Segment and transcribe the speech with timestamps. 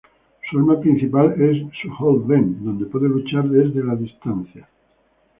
[0.49, 4.67] Su arma principal es su Hold Vent, donde puede luchar desde la distancia.